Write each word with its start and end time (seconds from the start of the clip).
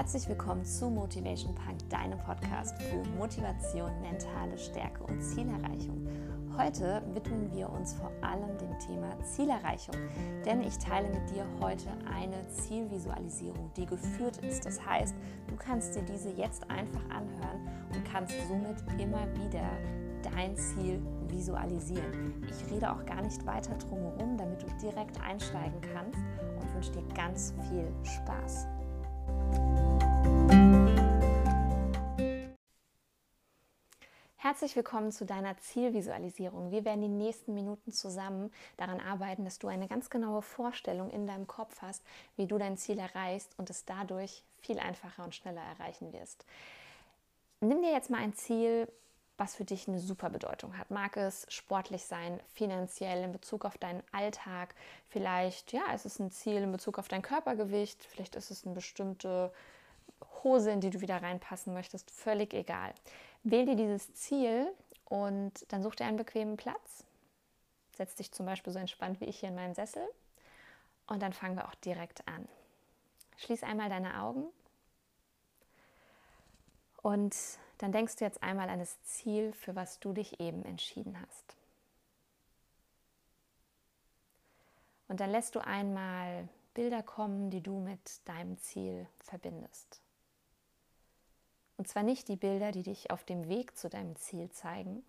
Herzlich 0.00 0.26
willkommen 0.30 0.64
zu 0.64 0.88
Motivation 0.88 1.54
Punk, 1.54 1.86
deinem 1.90 2.18
Podcast 2.20 2.74
für 2.80 3.06
Motivation, 3.18 3.90
mentale 4.00 4.56
Stärke 4.56 5.04
und 5.04 5.20
Zielerreichung. 5.20 6.08
Heute 6.56 7.02
widmen 7.12 7.52
wir 7.52 7.68
uns 7.68 7.92
vor 7.92 8.10
allem 8.22 8.56
dem 8.56 8.78
Thema 8.78 9.22
Zielerreichung, 9.22 9.94
denn 10.46 10.62
ich 10.62 10.78
teile 10.78 11.06
mit 11.10 11.28
dir 11.28 11.44
heute 11.60 11.90
eine 12.10 12.48
Zielvisualisierung, 12.48 13.70
die 13.76 13.84
geführt 13.84 14.38
ist. 14.38 14.64
Das 14.64 14.82
heißt, 14.82 15.14
du 15.48 15.56
kannst 15.56 15.94
dir 15.94 16.02
diese 16.02 16.30
jetzt 16.30 16.62
einfach 16.70 17.04
anhören 17.10 17.68
und 17.94 18.02
kannst 18.10 18.32
somit 18.48 18.82
immer 18.98 19.26
wieder 19.44 19.68
dein 20.22 20.56
Ziel 20.56 21.02
visualisieren. 21.28 22.42
Ich 22.48 22.72
rede 22.72 22.90
auch 22.90 23.04
gar 23.04 23.20
nicht 23.20 23.44
weiter 23.44 23.74
drumherum, 23.74 24.38
damit 24.38 24.62
du 24.62 24.66
direkt 24.80 25.20
einsteigen 25.20 25.82
kannst 25.92 26.18
und 26.58 26.74
wünsche 26.74 26.92
dir 26.92 27.14
ganz 27.14 27.52
viel 27.68 27.92
Spaß. 28.02 28.66
Herzlich 34.50 34.74
willkommen 34.74 35.12
zu 35.12 35.24
deiner 35.24 35.56
Zielvisualisierung. 35.58 36.72
Wir 36.72 36.84
werden 36.84 37.02
die 37.02 37.06
nächsten 37.06 37.54
Minuten 37.54 37.92
zusammen 37.92 38.50
daran 38.76 38.98
arbeiten, 38.98 39.44
dass 39.44 39.60
du 39.60 39.68
eine 39.68 39.86
ganz 39.86 40.10
genaue 40.10 40.42
Vorstellung 40.42 41.08
in 41.10 41.28
deinem 41.28 41.46
Kopf 41.46 41.80
hast, 41.82 42.02
wie 42.34 42.48
du 42.48 42.58
dein 42.58 42.76
Ziel 42.76 42.98
erreichst 42.98 43.56
und 43.58 43.70
es 43.70 43.84
dadurch 43.84 44.42
viel 44.60 44.80
einfacher 44.80 45.22
und 45.22 45.36
schneller 45.36 45.62
erreichen 45.62 46.12
wirst. 46.12 46.44
Nimm 47.60 47.80
dir 47.80 47.92
jetzt 47.92 48.10
mal 48.10 48.18
ein 48.18 48.34
Ziel, 48.34 48.88
was 49.38 49.54
für 49.54 49.64
dich 49.64 49.86
eine 49.86 50.00
super 50.00 50.30
Bedeutung 50.30 50.76
hat. 50.76 50.90
Mag 50.90 51.16
es 51.16 51.46
sportlich 51.48 52.04
sein, 52.04 52.40
finanziell 52.52 53.22
in 53.22 53.30
Bezug 53.30 53.64
auf 53.64 53.78
deinen 53.78 54.02
Alltag, 54.10 54.74
vielleicht 55.10 55.72
ja, 55.72 55.92
ist 55.94 56.06
es 56.06 56.18
ein 56.18 56.32
Ziel 56.32 56.56
in 56.56 56.72
Bezug 56.72 56.98
auf 56.98 57.06
dein 57.06 57.22
Körpergewicht, 57.22 58.04
vielleicht 58.04 58.34
ist 58.34 58.50
es 58.50 58.66
eine 58.66 58.74
bestimmte 58.74 59.52
Hose, 60.42 60.72
in 60.72 60.80
die 60.80 60.90
du 60.90 61.00
wieder 61.00 61.22
reinpassen 61.22 61.72
möchtest, 61.72 62.10
völlig 62.10 62.52
egal. 62.52 62.92
Wähl 63.42 63.66
dir 63.66 63.76
dieses 63.76 64.12
Ziel 64.14 64.70
und 65.04 65.52
dann 65.72 65.82
such 65.82 65.94
dir 65.94 66.04
einen 66.04 66.16
bequemen 66.16 66.56
Platz. 66.56 67.04
Setz 67.96 68.14
dich 68.14 68.32
zum 68.32 68.46
Beispiel 68.46 68.72
so 68.72 68.78
entspannt 68.78 69.20
wie 69.20 69.26
ich 69.26 69.40
hier 69.40 69.48
in 69.48 69.54
meinen 69.54 69.74
Sessel 69.74 70.06
und 71.06 71.22
dann 71.22 71.32
fangen 71.32 71.56
wir 71.56 71.68
auch 71.68 71.74
direkt 71.76 72.26
an. 72.28 72.48
Schließ 73.36 73.62
einmal 73.62 73.88
deine 73.88 74.20
Augen 74.22 74.44
und 77.02 77.34
dann 77.78 77.92
denkst 77.92 78.16
du 78.16 78.24
jetzt 78.24 78.42
einmal 78.42 78.68
an 78.68 78.78
das 78.78 79.02
Ziel, 79.04 79.52
für 79.54 79.74
was 79.74 80.00
du 80.00 80.12
dich 80.12 80.38
eben 80.38 80.64
entschieden 80.64 81.18
hast. 81.20 81.56
Und 85.08 85.20
dann 85.20 85.30
lässt 85.30 85.54
du 85.54 85.60
einmal 85.60 86.48
Bilder 86.74 87.02
kommen, 87.02 87.50
die 87.50 87.62
du 87.62 87.80
mit 87.80 88.26
deinem 88.28 88.58
Ziel 88.58 89.08
verbindest. 89.18 90.00
Und 91.80 91.88
zwar 91.88 92.02
nicht 92.02 92.28
die 92.28 92.36
Bilder, 92.36 92.72
die 92.72 92.82
dich 92.82 93.10
auf 93.10 93.24
dem 93.24 93.48
Weg 93.48 93.74
zu 93.74 93.88
deinem 93.88 94.14
Ziel 94.14 94.50
zeigen, 94.50 95.02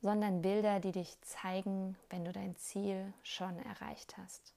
sondern 0.00 0.40
Bilder, 0.40 0.78
die 0.78 0.92
dich 0.92 1.20
zeigen, 1.22 1.96
wenn 2.10 2.24
du 2.24 2.30
dein 2.30 2.54
Ziel 2.54 3.12
schon 3.24 3.58
erreicht 3.58 4.16
hast. 4.18 4.54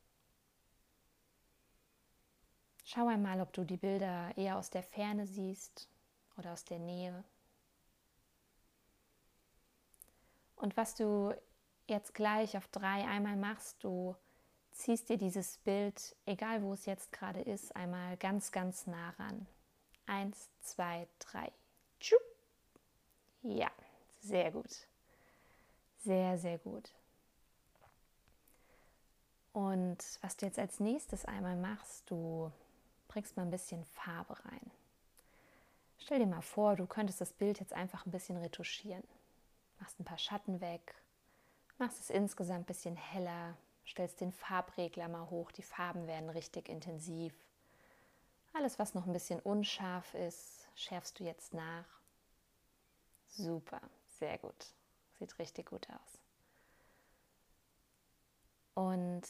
Schau 2.86 3.08
einmal, 3.08 3.42
ob 3.42 3.52
du 3.52 3.64
die 3.64 3.78
Bilder 3.78 4.32
eher 4.38 4.60
aus 4.60 4.70
der 4.70 4.84
Ferne 4.84 5.26
siehst 5.26 5.90
oder 6.38 6.54
aus 6.54 6.66
der 6.66 6.78
Nähe. 6.78 7.24
Und 10.56 10.78
was 10.78 10.94
du 10.94 11.34
jetzt 11.88 12.14
gleich 12.14 12.56
auf 12.58 12.68
drei 12.68 13.08
einmal 13.08 13.38
machst, 13.38 13.84
du 13.84 14.16
ziehst 14.72 15.10
dir 15.10 15.18
dieses 15.18 15.58
Bild, 15.58 16.16
egal 16.28 16.62
wo 16.62 16.74
es 16.74 16.86
jetzt 16.86 17.12
gerade 17.12 17.42
ist, 17.42 17.76
einmal 17.76 18.18
ganz, 18.18 18.52
ganz 18.52 18.86
nah 18.86 19.10
ran. 19.18 19.48
Eins, 20.10 20.50
zwei, 20.62 21.08
drei. 21.20 21.52
Ja, 23.44 23.70
sehr 24.22 24.50
gut. 24.50 24.88
Sehr, 26.00 26.40
sehr 26.40 26.58
gut. 26.58 26.92
Und 29.54 29.98
was 30.22 30.36
du 30.36 30.48
jetzt 30.48 30.58
als 30.58 30.80
nächstes 30.80 31.26
einmal 31.26 31.56
machst, 31.56 32.10
du 32.10 32.52
bringst 33.08 33.38
mal 33.38 33.44
ein 33.44 33.52
bisschen 33.52 33.86
Farbe 33.86 34.34
rein. 34.46 34.72
Stell 36.00 36.18
dir 36.18 36.26
mal 36.26 36.42
vor, 36.42 36.76
du 36.76 36.88
könntest 36.88 37.22
das 37.22 37.32
Bild 37.32 37.60
jetzt 37.60 37.74
einfach 37.74 38.08
ein 38.08 38.12
bisschen 38.12 38.38
retuschieren. 38.38 39.04
Machst 39.80 40.00
ein 40.00 40.06
paar 40.06 40.18
Schatten 40.18 40.60
weg, 40.60 40.96
machst 41.78 42.00
es 42.00 42.10
insgesamt 42.10 42.62
ein 42.62 42.66
bisschen 42.66 42.96
heller, 42.96 43.56
stellst 43.86 44.22
den 44.22 44.32
Farbregler 44.32 45.08
mal 45.08 45.30
hoch, 45.30 45.52
die 45.52 45.62
Farben 45.62 46.08
werden 46.08 46.32
richtig 46.32 46.68
intensiv. 46.68 47.34
Alles, 48.60 48.78
was 48.78 48.94
noch 48.94 49.06
ein 49.06 49.14
bisschen 49.14 49.40
unscharf 49.40 50.14
ist, 50.16 50.68
schärfst 50.76 51.18
du 51.18 51.24
jetzt 51.24 51.54
nach. 51.54 51.86
Super, 53.30 53.80
sehr 54.20 54.38
gut. 54.38 54.74
Sieht 55.18 55.40
richtig 55.40 55.68
gut 55.68 55.88
aus. 55.90 56.20
Und 58.74 59.24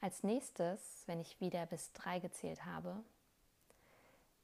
als 0.00 0.24
nächstes, 0.24 1.04
wenn 1.06 1.20
ich 1.20 1.40
wieder 1.40 1.64
bis 1.66 1.92
drei 1.92 2.18
gezählt 2.18 2.64
habe, 2.64 3.04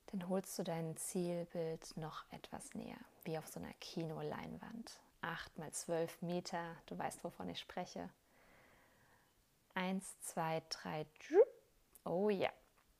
dann 0.06 0.28
holst 0.28 0.56
du 0.56 0.62
dein 0.62 0.96
Zielbild 0.96 1.96
noch 1.96 2.24
etwas 2.30 2.74
näher, 2.74 3.00
wie 3.24 3.38
auf 3.38 3.48
so 3.48 3.58
einer 3.58 3.74
Kinoleinwand. 3.80 5.00
Acht 5.20 5.58
mal 5.58 5.72
zwölf 5.72 6.22
Meter, 6.22 6.76
du 6.86 6.96
weißt, 6.96 7.24
wovon 7.24 7.48
ich 7.48 7.58
spreche. 7.58 8.08
Eins, 9.74 10.16
zwei, 10.20 10.62
drei. 10.68 11.06
Oh 12.04 12.30
ja, 12.30 12.52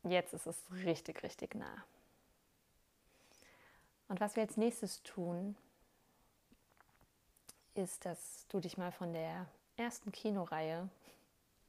Jetzt 0.08 0.32
ist 0.32 0.46
es 0.46 0.56
richtig, 0.84 1.22
richtig 1.22 1.54
nah. 1.54 1.84
Und 4.08 4.20
was 4.20 4.36
wir 4.36 4.42
als 4.42 4.56
nächstes 4.56 5.02
tun, 5.02 5.54
ist, 7.74 8.04
dass 8.04 8.46
du 8.48 8.60
dich 8.60 8.78
mal 8.78 8.90
von 8.90 9.12
der 9.12 9.46
ersten 9.76 10.10
Kinoreihe 10.10 10.88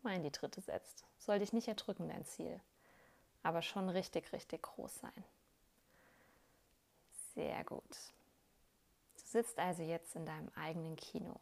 mal 0.02 0.16
in 0.16 0.24
die 0.24 0.32
dritte 0.32 0.62
setzt. 0.62 1.04
Soll 1.20 1.40
dich 1.40 1.54
nicht 1.54 1.68
erdrücken, 1.68 2.08
dein 2.08 2.26
Ziel, 2.26 2.60
aber 3.44 3.62
schon 3.62 3.90
richtig, 3.90 4.32
richtig 4.32 4.64
groß 4.64 5.00
sein. 5.02 5.24
Sehr 7.36 7.64
gut. 7.66 7.84
Du 9.18 9.26
sitzt 9.26 9.60
also 9.60 9.84
jetzt 9.84 10.16
in 10.16 10.26
deinem 10.26 10.50
eigenen 10.56 10.96
Kino. 10.96 11.40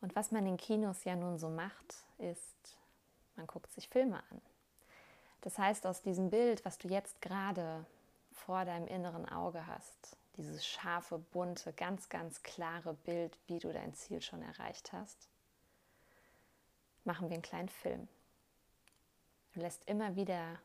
Und 0.00 0.14
was 0.14 0.30
man 0.30 0.46
in 0.46 0.58
Kinos 0.58 1.04
ja 1.04 1.16
nun 1.16 1.38
so 1.38 1.48
macht, 1.48 2.04
ist, 2.18 2.76
man 3.36 3.46
guckt 3.46 3.72
sich 3.72 3.88
Filme 3.88 4.22
an. 4.30 4.42
Das 5.44 5.58
heißt, 5.58 5.86
aus 5.86 6.00
diesem 6.00 6.30
Bild, 6.30 6.64
was 6.64 6.78
du 6.78 6.88
jetzt 6.88 7.20
gerade 7.20 7.84
vor 8.32 8.64
deinem 8.64 8.86
inneren 8.86 9.28
Auge 9.28 9.66
hast, 9.66 10.16
dieses 10.38 10.66
scharfe, 10.66 11.18
bunte, 11.18 11.74
ganz, 11.74 12.08
ganz 12.08 12.42
klare 12.42 12.94
Bild, 12.94 13.38
wie 13.46 13.58
du 13.58 13.70
dein 13.70 13.92
Ziel 13.92 14.22
schon 14.22 14.40
erreicht 14.40 14.94
hast, 14.94 15.28
machen 17.04 17.28
wir 17.28 17.34
einen 17.34 17.42
kleinen 17.42 17.68
Film. 17.68 18.08
Du 19.52 19.60
lässt 19.60 19.84
immer 19.84 20.16
wieder 20.16 20.58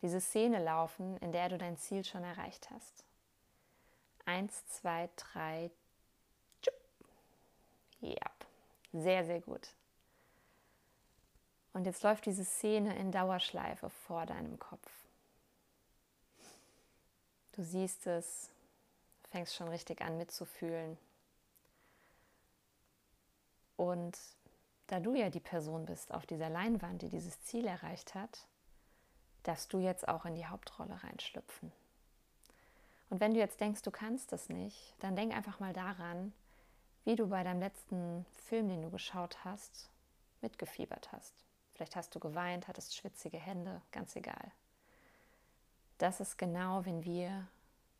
diese 0.00 0.22
Szene 0.22 0.64
laufen, 0.64 1.18
in 1.18 1.30
der 1.30 1.50
du 1.50 1.58
dein 1.58 1.76
Ziel 1.76 2.02
schon 2.02 2.24
erreicht 2.24 2.70
hast. 2.70 3.04
Eins, 4.24 4.66
zwei, 4.68 5.10
drei. 5.16 5.70
Ja, 8.00 8.30
sehr, 8.94 9.26
sehr 9.26 9.42
gut. 9.42 9.68
Und 11.74 11.84
jetzt 11.86 12.02
läuft 12.04 12.24
diese 12.24 12.44
Szene 12.44 12.96
in 12.96 13.10
Dauerschleife 13.10 13.90
vor 13.90 14.24
deinem 14.26 14.58
Kopf. 14.58 14.90
Du 17.52 17.62
siehst 17.62 18.06
es, 18.06 18.48
fängst 19.30 19.54
schon 19.54 19.68
richtig 19.68 20.00
an 20.00 20.16
mitzufühlen. 20.16 20.96
Und 23.76 24.16
da 24.86 25.00
du 25.00 25.14
ja 25.14 25.30
die 25.30 25.40
Person 25.40 25.84
bist 25.84 26.14
auf 26.14 26.26
dieser 26.26 26.48
Leinwand, 26.48 27.02
die 27.02 27.08
dieses 27.08 27.42
Ziel 27.42 27.66
erreicht 27.66 28.14
hat, 28.14 28.46
darfst 29.42 29.72
du 29.72 29.78
jetzt 29.78 30.06
auch 30.06 30.24
in 30.24 30.36
die 30.36 30.46
Hauptrolle 30.46 31.02
reinschlüpfen. 31.02 31.72
Und 33.10 33.20
wenn 33.20 33.34
du 33.34 33.40
jetzt 33.40 33.60
denkst, 33.60 33.82
du 33.82 33.90
kannst 33.90 34.32
es 34.32 34.48
nicht, 34.48 34.94
dann 35.00 35.16
denk 35.16 35.34
einfach 35.34 35.58
mal 35.58 35.72
daran, 35.72 36.32
wie 37.04 37.16
du 37.16 37.26
bei 37.28 37.42
deinem 37.42 37.60
letzten 37.60 38.24
Film, 38.46 38.68
den 38.68 38.82
du 38.82 38.90
geschaut 38.90 39.44
hast, 39.44 39.90
mitgefiebert 40.40 41.10
hast. 41.10 41.34
Vielleicht 41.74 41.96
hast 41.96 42.14
du 42.14 42.20
geweint, 42.20 42.68
hattest 42.68 42.96
schwitzige 42.96 43.38
Hände, 43.38 43.82
ganz 43.90 44.14
egal. 44.16 44.52
Das 45.98 46.20
ist 46.20 46.38
genau, 46.38 46.84
wenn 46.84 47.04
wir 47.04 47.46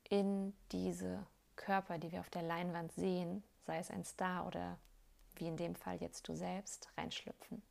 in 0.08 0.54
diese 0.72 1.26
Körper, 1.56 1.98
die 1.98 2.12
wir 2.12 2.20
auf 2.20 2.30
der 2.30 2.42
Leinwand 2.42 2.92
sehen, 2.92 3.42
sei 3.66 3.78
es 3.78 3.90
ein 3.90 4.04
Star 4.04 4.46
oder 4.46 4.78
wie 5.36 5.48
in 5.48 5.56
dem 5.56 5.74
Fall 5.74 5.96
jetzt 5.96 6.28
du 6.28 6.34
selbst, 6.34 6.88
reinschlüpfen. 6.96 7.62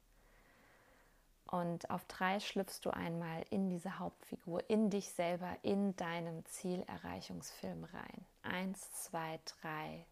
Und 1.46 1.90
auf 1.92 2.04
drei 2.06 2.40
schlüpfst 2.40 2.80
du 2.82 2.90
einmal 2.90 3.46
in 3.52 3.70
diese 3.70 4.00
Hauptfigur, 4.00 4.68
in 4.70 4.90
dich 4.90 5.10
selber, 5.10 5.56
in 5.62 5.96
deinem 5.96 6.44
Zielerreichungsfilm 6.46 7.84
rein. 7.84 8.26
Eins, 8.42 8.92
zwei, 8.94 9.40
drei. 9.46 10.08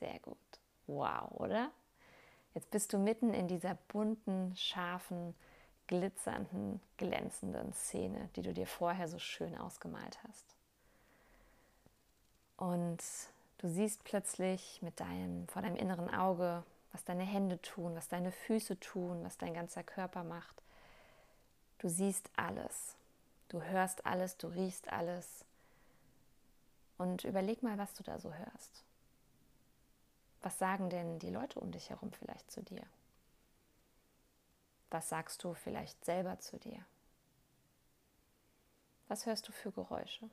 Sehr 0.00 0.18
gut. 0.20 0.38
Wow, 0.86 1.30
oder? 1.32 1.70
Jetzt 2.54 2.70
bist 2.70 2.92
du 2.92 2.98
mitten 2.98 3.32
in 3.32 3.48
dieser 3.48 3.76
bunten, 3.88 4.54
scharfen, 4.56 5.34
glitzernden, 5.86 6.80
glänzenden 6.96 7.72
Szene, 7.72 8.28
die 8.36 8.42
du 8.42 8.52
dir 8.52 8.66
vorher 8.66 9.08
so 9.08 9.18
schön 9.18 9.56
ausgemalt 9.56 10.18
hast. 10.26 10.44
Und 12.56 12.98
du 13.58 13.68
siehst 13.68 14.04
plötzlich 14.04 14.80
mit 14.82 15.00
deinem, 15.00 15.48
vor 15.48 15.62
deinem 15.62 15.76
inneren 15.76 16.12
Auge, 16.12 16.62
was 16.92 17.04
deine 17.04 17.24
Hände 17.24 17.60
tun, 17.62 17.94
was 17.96 18.08
deine 18.08 18.30
Füße 18.30 18.78
tun, 18.78 19.24
was 19.24 19.38
dein 19.38 19.54
ganzer 19.54 19.82
Körper 19.82 20.24
macht. 20.24 20.62
Du 21.78 21.88
siehst 21.88 22.30
alles. 22.36 22.94
Du 23.48 23.62
hörst 23.62 24.06
alles, 24.06 24.36
du 24.36 24.46
riechst 24.48 24.92
alles. 24.92 25.44
Und 26.98 27.24
überleg 27.24 27.62
mal, 27.62 27.78
was 27.78 27.94
du 27.94 28.02
da 28.02 28.18
so 28.18 28.32
hörst. 28.32 28.84
Was 30.42 30.58
sagen 30.58 30.90
denn 30.90 31.18
die 31.18 31.30
Leute 31.30 31.60
um 31.60 31.70
dich 31.70 31.90
herum 31.90 32.12
vielleicht 32.12 32.50
zu 32.50 32.62
dir? 32.62 32.82
Was 34.90 35.08
sagst 35.08 35.42
du 35.44 35.54
vielleicht 35.54 36.04
selber 36.04 36.38
zu 36.40 36.58
dir? 36.58 36.84
Was 39.08 39.26
hörst 39.26 39.48
du 39.48 39.52
für 39.52 39.70
Geräusche? 39.70 40.28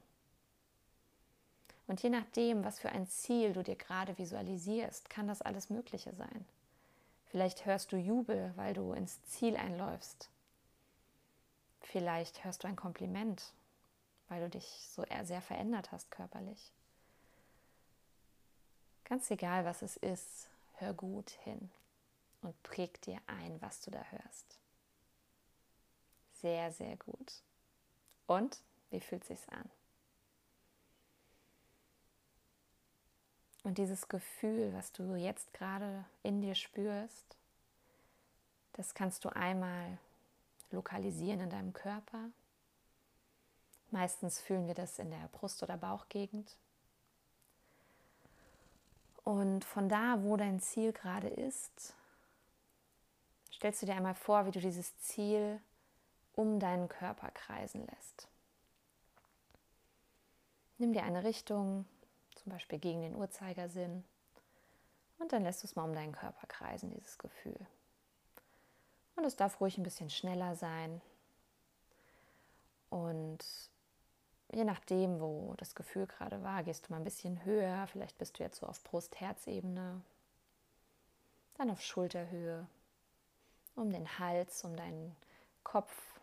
Und 1.87 2.03
je 2.03 2.09
nachdem, 2.09 2.63
was 2.63 2.79
für 2.79 2.89
ein 2.89 3.07
Ziel 3.07 3.53
du 3.53 3.63
dir 3.63 3.75
gerade 3.75 4.17
visualisierst, 4.17 5.09
kann 5.09 5.27
das 5.27 5.41
alles 5.41 5.69
Mögliche 5.69 6.13
sein. 6.13 6.45
Vielleicht 7.27 7.65
hörst 7.65 7.91
du 7.91 7.97
Jubel, 7.97 8.51
weil 8.55 8.73
du 8.73 8.93
ins 8.93 9.23
Ziel 9.25 9.55
einläufst. 9.55 10.29
Vielleicht 11.81 12.43
hörst 12.43 12.63
du 12.63 12.67
ein 12.67 12.75
Kompliment, 12.75 13.53
weil 14.27 14.41
du 14.41 14.49
dich 14.49 14.65
so 14.91 15.03
sehr 15.23 15.41
verändert 15.41 15.91
hast 15.91 16.11
körperlich. 16.11 16.71
Ganz 19.09 19.31
egal, 19.31 19.65
was 19.65 19.81
es 19.81 19.97
ist, 19.97 20.47
hör 20.75 20.93
gut 20.93 21.31
hin 21.43 21.71
und 22.41 22.61
präg 22.61 23.01
dir 23.01 23.19
ein, 23.25 23.59
was 23.59 23.81
du 23.81 23.89
da 23.89 24.03
hörst. 24.03 24.59
Sehr, 26.41 26.71
sehr 26.71 26.95
gut. 26.97 27.41
Und 28.27 28.61
wie 28.91 28.99
fühlt 28.99 29.25
sich's 29.25 29.49
an? 29.49 29.69
Und 33.63 33.77
dieses 33.77 34.07
Gefühl, 34.07 34.73
was 34.73 34.91
du 34.91 35.15
jetzt 35.15 35.53
gerade 35.53 36.05
in 36.23 36.41
dir 36.41 36.55
spürst, 36.55 37.35
das 38.73 38.93
kannst 38.93 39.25
du 39.25 39.29
einmal 39.29 39.97
lokalisieren 40.71 41.41
in 41.41 41.49
deinem 41.49 41.73
Körper. 41.73 42.29
Meistens 43.91 44.39
fühlen 44.39 44.67
wir 44.67 44.75
das 44.75 44.99
in 44.99 45.09
der 45.09 45.27
Brust- 45.33 45.63
oder 45.63 45.77
Bauchgegend. 45.77 46.55
Und 49.29 49.63
von 49.63 49.89
da, 49.89 50.23
wo 50.23 50.37
dein 50.37 50.59
Ziel 50.59 50.91
gerade 50.91 51.27
ist, 51.27 51.93
stellst 53.53 53.79
du 53.79 53.85
dir 53.85 53.93
einmal 53.93 54.15
vor, 54.15 54.47
wie 54.47 54.51
du 54.51 54.59
dieses 54.59 54.97
Ziel 55.01 55.61
um 56.33 56.59
deinen 56.59 56.89
Körper 56.89 57.29
kreisen 57.29 57.85
lässt. 57.85 58.27
Nimm 60.79 60.93
dir 60.93 61.03
eine 61.03 61.23
Richtung, 61.23 61.85
zum 62.37 62.51
Beispiel 62.51 62.79
gegen 62.79 63.03
den 63.03 63.13
Uhrzeigersinn, 63.13 64.03
und 65.19 65.31
dann 65.31 65.43
lässt 65.43 65.61
du 65.61 65.67
es 65.67 65.75
mal 65.75 65.83
um 65.83 65.93
deinen 65.93 66.13
Körper 66.13 66.47
kreisen, 66.47 66.89
dieses 66.89 67.19
Gefühl. 67.19 67.67
Und 69.15 69.25
es 69.25 69.35
darf 69.35 69.61
ruhig 69.61 69.77
ein 69.77 69.83
bisschen 69.83 70.09
schneller 70.09 70.55
sein. 70.55 71.01
Und 72.89 73.45
je 74.51 74.63
nachdem, 74.63 75.19
wo 75.19 75.53
das 75.57 75.75
Gefühl 75.75 76.07
gerade 76.07 76.43
war, 76.43 76.63
gehst 76.63 76.87
du 76.87 76.91
mal 76.91 76.97
ein 76.97 77.03
bisschen 77.03 77.43
höher. 77.45 77.87
Vielleicht 77.87 78.17
bist 78.17 78.39
du 78.39 78.43
jetzt 78.43 78.59
so 78.59 78.65
auf 78.65 78.83
Brust-Herz-Ebene, 78.83 80.01
dann 81.55 81.69
auf 81.69 81.81
Schulterhöhe, 81.81 82.67
um 83.75 83.91
den 83.91 84.19
Hals, 84.19 84.63
um 84.63 84.75
deinen 84.75 85.15
Kopf 85.63 86.19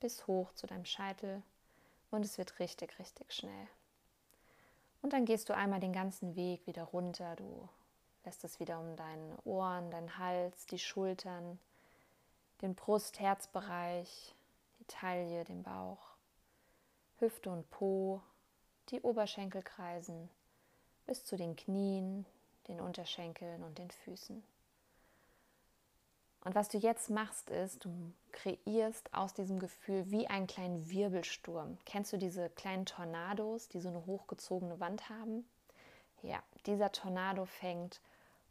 bis 0.00 0.26
hoch 0.26 0.52
zu 0.54 0.66
deinem 0.66 0.84
Scheitel. 0.84 1.42
Und 2.10 2.24
es 2.24 2.38
wird 2.38 2.60
richtig, 2.60 2.98
richtig 2.98 3.32
schnell. 3.32 3.68
Und 5.02 5.12
dann 5.12 5.24
gehst 5.24 5.48
du 5.48 5.54
einmal 5.54 5.80
den 5.80 5.92
ganzen 5.92 6.36
Weg 6.36 6.66
wieder 6.66 6.84
runter. 6.84 7.36
Du 7.36 7.68
lässt 8.24 8.44
es 8.44 8.60
wieder 8.60 8.78
um 8.78 8.96
deine 8.96 9.36
Ohren, 9.44 9.90
deinen 9.90 10.18
Hals, 10.18 10.66
die 10.66 10.78
Schultern, 10.78 11.58
den 12.62 12.74
Brust-Herzbereich, 12.74 14.34
die 14.78 14.84
Taille, 14.84 15.44
den 15.44 15.62
Bauch 15.62 16.15
Hüfte 17.18 17.50
und 17.50 17.68
Po, 17.70 18.20
die 18.90 19.00
Oberschenkel 19.00 19.62
kreisen 19.62 20.28
bis 21.06 21.24
zu 21.24 21.36
den 21.36 21.56
Knien, 21.56 22.26
den 22.68 22.80
Unterschenkeln 22.80 23.62
und 23.62 23.78
den 23.78 23.90
Füßen. 23.90 24.42
Und 26.44 26.54
was 26.54 26.68
du 26.68 26.78
jetzt 26.78 27.10
machst, 27.10 27.50
ist, 27.50 27.84
du 27.84 27.90
kreierst 28.30 29.12
aus 29.12 29.34
diesem 29.34 29.58
Gefühl 29.58 30.08
wie 30.10 30.28
einen 30.28 30.46
kleinen 30.46 30.88
Wirbelsturm. 30.90 31.78
Kennst 31.86 32.12
du 32.12 32.18
diese 32.18 32.50
kleinen 32.50 32.86
Tornados, 32.86 33.68
die 33.68 33.80
so 33.80 33.88
eine 33.88 34.06
hochgezogene 34.06 34.78
Wand 34.78 35.08
haben? 35.08 35.44
Ja, 36.22 36.40
dieser 36.66 36.92
Tornado 36.92 37.46
fängt 37.46 38.00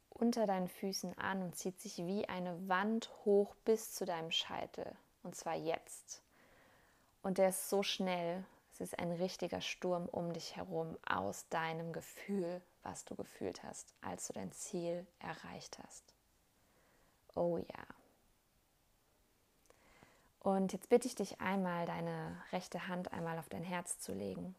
unter 0.10 0.46
deinen 0.46 0.68
Füßen 0.68 1.18
an 1.18 1.42
und 1.42 1.56
zieht 1.56 1.80
sich 1.80 1.98
wie 1.98 2.28
eine 2.28 2.68
Wand 2.68 3.12
hoch 3.24 3.56
bis 3.64 3.94
zu 3.94 4.06
deinem 4.06 4.32
Scheitel. 4.32 4.96
Und 5.24 5.36
zwar 5.36 5.56
jetzt. 5.56 6.22
Und 7.22 7.38
der 7.38 7.50
ist 7.50 7.70
so 7.70 7.82
schnell, 7.82 8.44
es 8.76 8.82
ist 8.82 9.00
ein 9.00 9.14
richtiger 9.14 9.62
Sturm 9.62 10.06
um 10.10 10.34
dich 10.34 10.58
herum 10.58 10.98
aus 11.08 11.48
deinem 11.48 11.94
Gefühl, 11.94 12.62
was 12.84 13.06
du 13.06 13.16
gefühlt 13.16 13.64
hast, 13.64 13.96
als 14.02 14.28
du 14.28 14.34
dein 14.34 14.52
Ziel 14.52 15.08
erreicht 15.20 15.80
hast. 15.82 16.14
Oh 17.36 17.58
ja. 17.58 17.86
Und 20.42 20.74
jetzt 20.74 20.90
bitte 20.90 21.08
ich 21.08 21.16
dich 21.16 21.40
einmal, 21.40 21.86
deine 21.86 22.44
rechte 22.52 22.90
Hand 22.90 23.14
einmal 23.14 23.40
auf 23.40 23.48
dein 23.48 23.64
Herz 23.64 23.98
zu 24.00 24.12
legen. 24.12 24.56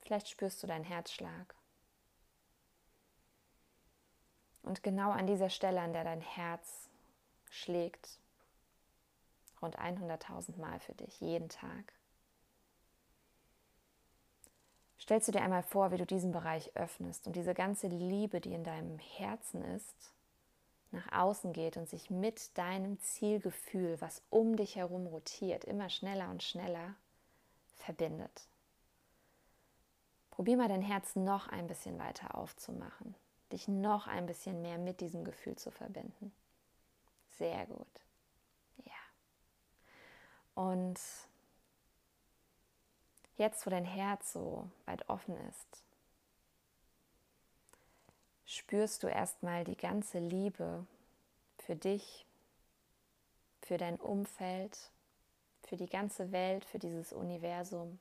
Vielleicht 0.00 0.28
spürst 0.28 0.60
du 0.60 0.66
deinen 0.66 0.84
Herzschlag. 0.84 1.54
Und 4.64 4.82
genau 4.82 5.12
an 5.12 5.28
dieser 5.28 5.50
Stelle, 5.50 5.80
an 5.80 5.92
der 5.92 6.02
dein 6.02 6.20
Herz 6.20 6.90
schlägt, 7.48 8.18
rund 9.62 9.78
100.000 9.78 10.58
Mal 10.58 10.80
für 10.80 10.94
dich, 10.94 11.20
jeden 11.20 11.48
Tag. 11.48 11.92
Stellst 15.00 15.26
du 15.26 15.32
dir 15.32 15.42
einmal 15.42 15.62
vor, 15.62 15.90
wie 15.90 15.96
du 15.96 16.06
diesen 16.06 16.30
Bereich 16.30 16.76
öffnest 16.76 17.26
und 17.26 17.34
diese 17.34 17.54
ganze 17.54 17.88
Liebe, 17.88 18.40
die 18.40 18.54
in 18.54 18.62
deinem 18.62 18.98
Herzen 18.98 19.62
ist, 19.64 20.12
nach 20.92 21.10
außen 21.10 21.52
geht 21.52 21.76
und 21.76 21.88
sich 21.88 22.10
mit 22.10 22.56
deinem 22.56 23.00
Zielgefühl, 23.00 24.00
was 24.00 24.22
um 24.30 24.56
dich 24.56 24.76
herum 24.76 25.06
rotiert, 25.06 25.64
immer 25.64 25.88
schneller 25.88 26.30
und 26.30 26.42
schneller 26.42 26.94
verbindet. 27.76 28.46
Probier 30.30 30.56
mal 30.56 30.68
dein 30.68 30.82
Herz 30.82 31.16
noch 31.16 31.48
ein 31.48 31.66
bisschen 31.66 31.98
weiter 31.98 32.36
aufzumachen, 32.36 33.14
dich 33.50 33.68
noch 33.68 34.06
ein 34.06 34.26
bisschen 34.26 34.62
mehr 34.62 34.78
mit 34.78 35.00
diesem 35.00 35.24
Gefühl 35.24 35.56
zu 35.56 35.70
verbinden. 35.70 36.32
Sehr 37.38 37.66
gut. 37.66 37.86
Und 40.54 41.00
jetzt, 43.36 43.66
wo 43.66 43.70
dein 43.70 43.84
Herz 43.84 44.32
so 44.32 44.68
weit 44.86 45.08
offen 45.08 45.36
ist, 45.48 45.82
spürst 48.44 49.02
du 49.02 49.06
erstmal 49.06 49.64
die 49.64 49.76
ganze 49.76 50.18
Liebe 50.18 50.86
für 51.58 51.76
dich, 51.76 52.26
für 53.62 53.78
dein 53.78 53.96
Umfeld, 53.96 54.90
für 55.62 55.76
die 55.76 55.86
ganze 55.86 56.32
Welt, 56.32 56.64
für 56.64 56.78
dieses 56.78 57.12
Universum. 57.12 57.98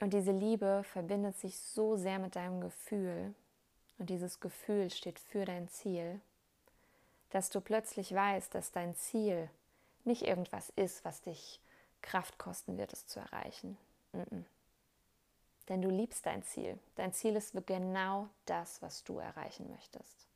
Und 0.00 0.14
diese 0.14 0.32
Liebe 0.32 0.82
verbindet 0.84 1.36
sich 1.36 1.58
so 1.60 1.96
sehr 1.96 2.18
mit 2.18 2.34
deinem 2.34 2.60
Gefühl 2.60 3.34
und 3.98 4.10
dieses 4.10 4.40
Gefühl 4.40 4.90
steht 4.90 5.18
für 5.18 5.44
dein 5.44 5.68
Ziel 5.68 6.20
dass 7.32 7.48
du 7.48 7.62
plötzlich 7.62 8.14
weißt, 8.14 8.54
dass 8.54 8.72
dein 8.72 8.94
Ziel 8.94 9.48
nicht 10.04 10.22
irgendwas 10.22 10.70
ist, 10.76 11.02
was 11.04 11.22
dich 11.22 11.60
Kraft 12.02 12.38
kosten 12.38 12.76
wird, 12.76 12.92
es 12.92 13.06
zu 13.06 13.20
erreichen. 13.20 13.78
Mm 14.12 14.20
-mm. 14.20 14.44
Denn 15.68 15.80
du 15.80 15.88
liebst 15.88 16.26
dein 16.26 16.42
Ziel. 16.42 16.78
Dein 16.96 17.14
Ziel 17.14 17.34
ist 17.34 17.54
genau 17.66 18.28
das, 18.44 18.82
was 18.82 19.02
du 19.04 19.18
erreichen 19.18 19.70
möchtest. 19.70 20.28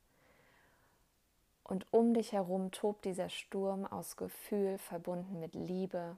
Und 1.63 1.85
um 1.91 2.15
dich 2.15 2.31
herum 2.31 2.71
tobt 2.71 3.05
dieser 3.05 3.29
Sturm 3.29 3.85
aus 3.85 4.15
Gefühl 4.15 4.79
verbunden 4.79 5.39
mit 5.39 5.53
Liebe. 5.53 6.17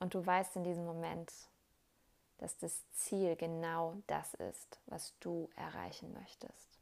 Und 0.00 0.12
du 0.12 0.24
weißt 0.24 0.56
in 0.56 0.64
diesem 0.64 0.84
Moment, 0.84 1.32
dass 2.36 2.58
das 2.58 2.82
Ziel 2.92 3.36
genau 3.36 3.96
das 4.06 4.34
ist, 4.34 4.80
was 4.86 5.14
du 5.20 5.48
erreichen 5.56 6.12
möchtest. 6.12 6.78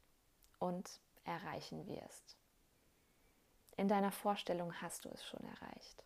Und 0.59 0.99
erreichen 1.27 1.87
wirst. 1.87 2.35
In 3.75 3.87
deiner 3.87 4.11
Vorstellung 4.11 4.73
hast 4.81 5.05
du 5.05 5.09
es 5.09 5.23
schon 5.23 5.43
erreicht. 5.43 6.03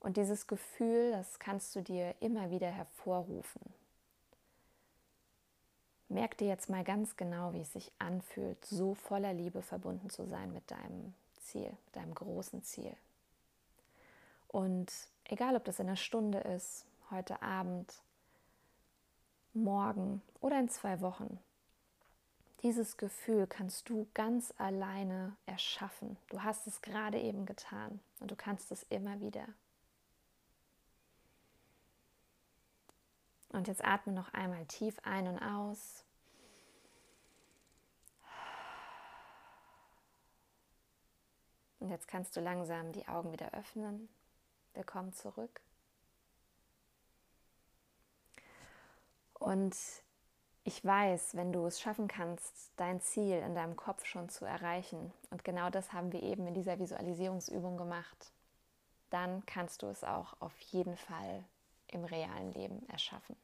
Und 0.00 0.16
dieses 0.16 0.46
Gefühl, 0.46 1.10
das 1.12 1.38
kannst 1.38 1.74
du 1.76 1.82
dir 1.82 2.14
immer 2.20 2.50
wieder 2.50 2.70
hervorrufen. 2.70 3.74
merk 6.08 6.38
dir 6.38 6.46
jetzt 6.46 6.70
mal 6.70 6.84
ganz 6.84 7.16
genau, 7.16 7.52
wie 7.52 7.60
es 7.60 7.72
sich 7.72 7.90
anfühlt, 7.98 8.64
so 8.64 8.94
voller 8.94 9.32
Liebe 9.32 9.60
verbunden 9.60 10.08
zu 10.08 10.24
sein 10.24 10.52
mit 10.52 10.70
deinem 10.70 11.14
Ziel, 11.40 11.76
mit 11.86 11.96
deinem 11.96 12.14
großen 12.14 12.62
Ziel. 12.62 12.96
Und 14.46 14.92
egal, 15.24 15.56
ob 15.56 15.64
das 15.64 15.80
in 15.80 15.88
einer 15.88 15.96
Stunde 15.96 16.38
ist, 16.38 16.86
heute 17.10 17.42
Abend, 17.42 17.92
morgen 19.52 20.22
oder 20.40 20.60
in 20.60 20.68
zwei 20.68 21.00
Wochen, 21.00 21.40
dieses 22.62 22.96
Gefühl 22.96 23.46
kannst 23.46 23.88
du 23.88 24.08
ganz 24.14 24.52
alleine 24.56 25.36
erschaffen. 25.46 26.16
Du 26.28 26.42
hast 26.42 26.66
es 26.66 26.80
gerade 26.82 27.20
eben 27.20 27.46
getan 27.46 28.00
und 28.20 28.30
du 28.30 28.36
kannst 28.36 28.72
es 28.72 28.82
immer 28.84 29.20
wieder. 29.20 29.46
Und 33.50 33.68
jetzt 33.68 33.84
atme 33.84 34.12
noch 34.12 34.32
einmal 34.34 34.66
tief 34.66 34.98
ein 35.02 35.28
und 35.28 35.38
aus. 35.38 36.04
Und 41.78 41.90
jetzt 41.90 42.08
kannst 42.08 42.36
du 42.36 42.40
langsam 42.40 42.92
die 42.92 43.06
Augen 43.06 43.32
wieder 43.32 43.54
öffnen. 43.54 44.08
Willkommen 44.74 45.12
zurück. 45.12 45.60
Und 49.34 49.76
ich 50.66 50.84
weiß, 50.84 51.36
wenn 51.36 51.52
du 51.52 51.64
es 51.64 51.80
schaffen 51.80 52.08
kannst, 52.08 52.72
dein 52.76 53.00
Ziel 53.00 53.38
in 53.38 53.54
deinem 53.54 53.76
Kopf 53.76 54.04
schon 54.04 54.28
zu 54.28 54.44
erreichen, 54.44 55.12
und 55.30 55.44
genau 55.44 55.70
das 55.70 55.92
haben 55.92 56.12
wir 56.12 56.24
eben 56.24 56.44
in 56.48 56.54
dieser 56.54 56.80
Visualisierungsübung 56.80 57.76
gemacht, 57.76 58.32
dann 59.10 59.46
kannst 59.46 59.82
du 59.82 59.86
es 59.86 60.02
auch 60.02 60.34
auf 60.40 60.58
jeden 60.58 60.96
Fall 60.96 61.44
im 61.86 62.04
realen 62.04 62.52
Leben 62.52 62.84
erschaffen. 62.88 63.36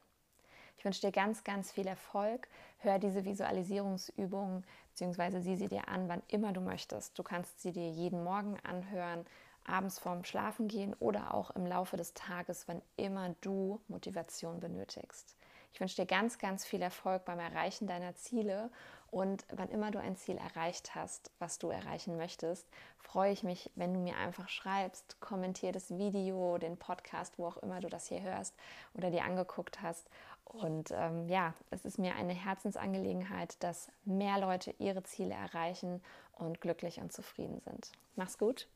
Ich 0.77 0.83
wünsche 0.83 0.99
dir 0.99 1.13
ganz, 1.13 1.45
ganz 1.45 1.71
viel 1.71 1.87
Erfolg. 1.87 2.49
Hör 2.79 2.99
diese 2.99 3.23
Visualisierungsübung 3.23 4.65
bzw. 4.89 5.39
sieh 5.39 5.55
sie 5.55 5.69
dir 5.69 5.87
an, 5.87 6.09
wann 6.09 6.23
immer 6.27 6.51
du 6.51 6.59
möchtest. 6.59 7.17
Du 7.17 7.23
kannst 7.23 7.61
sie 7.61 7.71
dir 7.71 7.89
jeden 7.89 8.21
Morgen 8.25 8.57
anhören, 8.63 9.25
abends 9.63 9.97
vorm 9.97 10.25
Schlafengehen 10.25 10.93
oder 10.95 11.33
auch 11.33 11.51
im 11.51 11.65
Laufe 11.65 11.95
des 11.95 12.13
Tages, 12.15 12.67
wann 12.67 12.81
immer 12.97 13.33
du 13.39 13.79
Motivation 13.87 14.59
benötigst. 14.59 15.37
Ich 15.73 15.79
wünsche 15.79 15.95
dir 15.95 16.05
ganz, 16.05 16.37
ganz 16.37 16.65
viel 16.65 16.83
Erfolg 16.83 17.25
beim 17.25 17.39
Erreichen 17.39 17.87
deiner 17.87 18.15
Ziele 18.15 18.69
und 19.09 19.45
wann 19.51 19.69
immer 19.69 19.89
du 19.89 19.99
ein 19.99 20.15
Ziel 20.15 20.37
erreicht 20.37 20.93
hast, 20.93 21.31
was 21.39 21.57
du 21.57 21.69
erreichen 21.69 22.15
möchtest, 22.15 22.67
freue 22.97 23.31
ich 23.31 23.43
mich, 23.43 23.71
wenn 23.75 23.93
du 23.93 23.99
mir 23.99 24.17
einfach 24.17 24.49
schreibst, 24.49 25.19
kommentier 25.19 25.71
das 25.71 25.97
Video, 25.97 26.59
den 26.59 26.77
Podcast, 26.77 27.37
wo 27.39 27.47
auch 27.47 27.57
immer 27.57 27.79
du 27.79 27.89
das 27.89 28.07
hier 28.07 28.21
hörst 28.21 28.55
oder 28.93 29.09
dir 29.09 29.23
angeguckt 29.23 29.81
hast. 29.81 30.09
Und 30.45 30.91
ähm, 30.91 31.27
ja, 31.27 31.53
es 31.71 31.85
ist 31.85 31.97
mir 31.97 32.15
eine 32.15 32.33
Herzensangelegenheit, 32.33 33.61
dass 33.63 33.89
mehr 34.05 34.39
Leute 34.39 34.75
ihre 34.77 35.03
Ziele 35.03 35.33
erreichen 35.33 36.03
und 36.33 36.61
glücklich 36.61 36.99
und 36.99 37.11
zufrieden 37.11 37.61
sind. 37.61 37.91
Mach's 38.15 38.37
gut, 38.37 38.67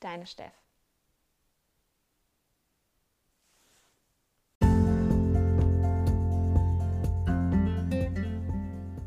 deine 0.00 0.26
Steff. 0.26 0.65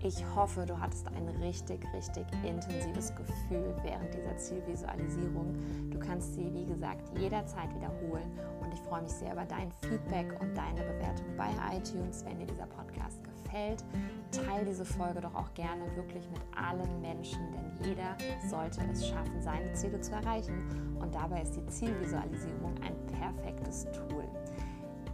Ich 0.10 0.25
hoffe, 0.36 0.66
du 0.66 0.80
hattest 0.80 1.08
ein 1.10 1.28
richtig, 1.39 1.86
richtig 1.94 2.25
intensives 2.44 3.13
Gefühl 3.16 3.75
während 3.84 4.12
dieser 4.12 4.36
Zielvisualisierung. 4.38 5.54
Du 5.92 6.00
kannst 6.00 6.34
sie, 6.34 6.51
wie 6.51 6.66
gesagt, 6.66 7.16
jederzeit 7.20 7.70
wiederholen 7.75 8.28
und 8.60 8.74
ich 8.74 8.82
freue 8.82 9.04
mich 9.04 9.12
sehr 9.12 9.34
über 9.34 9.46
dein 9.46 9.72
Feedback 9.72 10.36
und 10.42 10.58
deine 10.58 10.82
Bewertung 10.82 11.28
bei 11.38 11.51
iTunes, 11.78 12.25
wenn 12.25 12.39
dir 12.39 12.48
dieser 12.48 12.66
Podcast 12.66 13.24
gefällt. 13.24 13.84
Teil 14.32 14.66
diese 14.66 14.84
Folge 14.84 15.22
doch 15.22 15.36
auch 15.36 15.54
gerne 15.54 15.86
wirklich 15.96 16.28
mit 16.32 16.42
allen 16.58 17.01
Menschen, 17.01 17.42
denn 17.51 17.88
jeder 17.88 18.18
sollte 18.50 18.82
es 18.92 19.08
schaffen, 19.08 19.39
seine 19.39 19.72
Ziele 19.74 20.01
zu 20.01 20.12
erreichen 20.13 20.98
und 21.00 21.13
dabei 21.13 21.44
ist 21.44 21.56
die 21.56 21.68
Zielvisualisierung 21.68 22.74
ein 22.82 22.96
perfektes 23.06 23.86
Tool. 23.92 24.28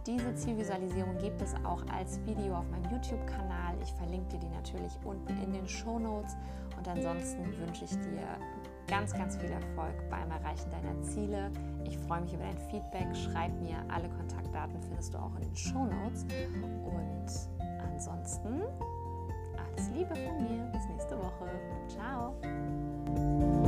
Diese 0.06 0.32
Zielvisualisierung 0.36 1.18
gibt 1.18 1.42
es 1.42 1.52
auch 1.64 1.82
als 1.92 2.24
Video 2.24 2.54
auf 2.54 2.70
meinem 2.70 2.84
YouTube-Kanal. 2.92 3.74
Ich 3.82 3.92
verlinke 3.94 4.28
dir 4.36 4.38
die 4.38 4.54
natürlich 4.54 4.92
unten 5.04 5.36
in 5.42 5.52
den 5.52 5.66
Show 5.66 5.98
Notes. 5.98 6.36
Und 6.78 6.86
ansonsten 6.86 7.44
wünsche 7.58 7.84
ich 7.84 7.90
dir 7.90 8.38
ganz, 8.86 9.12
ganz 9.12 9.36
viel 9.36 9.50
Erfolg 9.50 9.94
beim 10.08 10.30
Erreichen 10.30 10.70
deiner 10.70 11.02
Ziele. 11.02 11.50
Ich 11.84 11.98
freue 11.98 12.20
mich 12.20 12.32
über 12.32 12.44
dein 12.44 12.58
Feedback. 12.70 13.08
Schreib 13.16 13.52
mir, 13.60 13.78
alle 13.88 14.08
Kontaktdaten 14.10 14.80
findest 14.80 15.12
du 15.12 15.18
auch 15.18 15.34
in 15.36 15.42
den 15.42 15.56
Show 15.56 15.84
Notes. 15.84 16.24
Und 16.84 17.26
ansonsten 17.82 18.62
alles 19.56 19.90
Liebe 19.90 20.14
von 20.14 20.44
mir. 20.44 20.70
Bis 20.72 20.86
nächste 20.88 21.18
Woche. 21.18 21.50
Ciao. 21.88 23.65